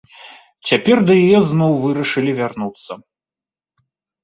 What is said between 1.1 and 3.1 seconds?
яе зноў вырашылі вярнуцца.